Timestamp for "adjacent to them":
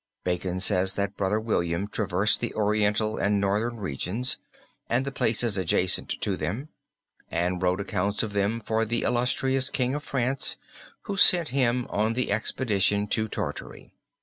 5.59-6.69